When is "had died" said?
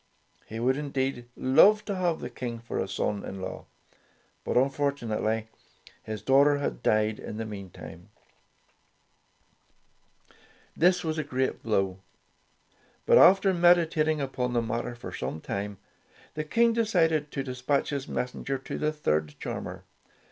6.57-7.19